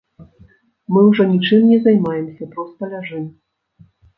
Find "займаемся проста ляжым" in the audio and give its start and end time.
1.85-3.25